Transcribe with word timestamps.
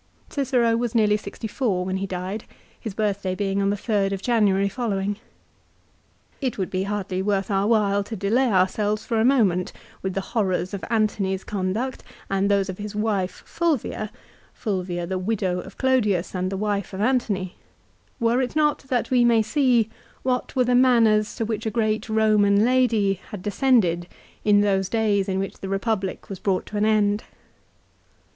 Cicero 0.31 0.75
was 0.75 0.95
nearly 0.95 1.15
sixty 1.15 1.47
four 1.47 1.85
when 1.85 1.97
he 1.97 2.07
died, 2.07 2.45
his 2.79 2.95
birthday 2.95 3.35
being. 3.35 3.61
on 3.61 3.69
the 3.69 3.75
3rd 3.75 4.11
of 4.13 4.21
January 4.23 4.67
following. 4.67 5.17
It 6.41 6.57
would 6.57 6.71
be 6.71 6.81
hardly 6.85 7.21
worth 7.21 7.51
our 7.51 7.67
while 7.67 8.03
to 8.05 8.15
delay 8.15 8.49
ourselves 8.51 9.05
for 9.05 9.19
a 9.21 9.23
moment 9.23 9.71
with 10.01 10.15
the 10.15 10.21
horrors 10.33 10.73
of 10.73 10.83
Antony's 10.89 11.43
conduct, 11.43 12.03
and 12.31 12.49
those 12.49 12.67
of 12.67 12.79
his 12.79 12.95
wife 12.95 13.43
Fulvia, 13.45 14.09
Fulvia 14.55 15.05
the 15.05 15.19
widow 15.19 15.59
of 15.59 15.77
Clodius 15.77 16.33
and 16.33 16.51
the 16.51 16.57
wife 16.57 16.93
of 16.93 16.99
Antony, 17.01 17.55
were 18.19 18.41
it 18.41 18.55
not 18.55 18.79
that 18.89 19.11
we 19.11 19.23
may 19.23 19.43
see 19.43 19.87
what 20.23 20.55
were 20.55 20.63
the 20.65 20.73
manners 20.73 21.35
to 21.35 21.45
which 21.45 21.67
a 21.67 21.69
great 21.69 22.09
Roman 22.09 22.65
lady 22.65 23.21
had 23.29 23.43
descended 23.43 24.07
in 24.43 24.61
those 24.61 24.89
days 24.89 25.29
in 25.29 25.37
which 25.37 25.59
the 25.59 25.69
Republic 25.69 26.27
was 26.27 26.39
brought 26.39 26.65
to 26.65 26.77
an 26.77 26.85
end. 26.85 27.23